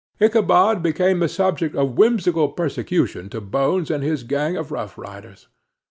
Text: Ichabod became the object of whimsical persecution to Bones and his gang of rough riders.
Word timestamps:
Ichabod 0.19 0.81
became 0.81 1.19
the 1.19 1.37
object 1.43 1.75
of 1.75 1.95
whimsical 1.95 2.49
persecution 2.49 3.29
to 3.29 3.39
Bones 3.39 3.91
and 3.91 4.03
his 4.03 4.23
gang 4.23 4.57
of 4.57 4.71
rough 4.71 4.97
riders. 4.97 5.47